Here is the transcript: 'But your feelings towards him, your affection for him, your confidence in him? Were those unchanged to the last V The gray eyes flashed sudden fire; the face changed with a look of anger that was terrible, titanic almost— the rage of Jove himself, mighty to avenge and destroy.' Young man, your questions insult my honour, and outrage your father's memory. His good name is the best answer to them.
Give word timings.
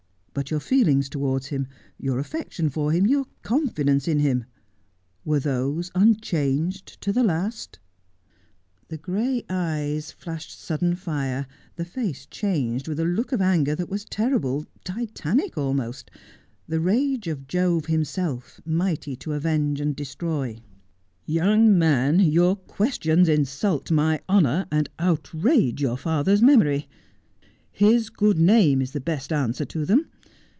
'But 0.41 0.49
your 0.49 0.61
feelings 0.61 1.09
towards 1.09 1.47
him, 1.47 1.67
your 1.99 2.17
affection 2.17 2.69
for 2.69 2.93
him, 2.93 3.05
your 3.05 3.25
confidence 3.43 4.07
in 4.07 4.19
him? 4.19 4.45
Were 5.25 5.41
those 5.41 5.91
unchanged 5.93 7.01
to 7.01 7.11
the 7.11 7.21
last 7.21 7.79
V 7.83 8.85
The 8.87 8.97
gray 8.97 9.43
eyes 9.49 10.09
flashed 10.13 10.57
sudden 10.57 10.95
fire; 10.95 11.47
the 11.75 11.83
face 11.83 12.25
changed 12.25 12.87
with 12.87 13.01
a 13.01 13.05
look 13.05 13.33
of 13.33 13.41
anger 13.41 13.75
that 13.75 13.89
was 13.89 14.05
terrible, 14.05 14.65
titanic 14.85 15.57
almost— 15.57 16.09
the 16.69 16.79
rage 16.79 17.27
of 17.27 17.45
Jove 17.45 17.87
himself, 17.87 18.61
mighty 18.65 19.17
to 19.17 19.33
avenge 19.33 19.81
and 19.81 19.93
destroy.' 19.93 20.59
Young 21.25 21.77
man, 21.77 22.21
your 22.21 22.55
questions 22.55 23.27
insult 23.27 23.91
my 23.91 24.21
honour, 24.29 24.65
and 24.71 24.87
outrage 24.97 25.81
your 25.81 25.97
father's 25.97 26.41
memory. 26.41 26.87
His 27.69 28.09
good 28.09 28.39
name 28.39 28.81
is 28.81 28.91
the 28.91 29.01
best 29.01 29.33
answer 29.33 29.65
to 29.65 29.83
them. 29.85 30.05